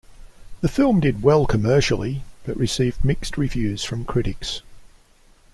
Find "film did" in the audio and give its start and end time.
0.67-1.21